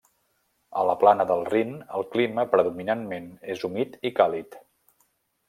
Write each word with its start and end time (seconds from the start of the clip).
A 0.83 0.85
la 0.89 0.95
plana 1.03 1.27
del 1.31 1.45
Rin 1.49 1.75
el 1.99 2.05
clima 2.15 2.47
predominantment 2.55 3.29
és 3.57 3.67
humit 3.71 3.95
i 4.11 4.15
càlid. 4.23 4.61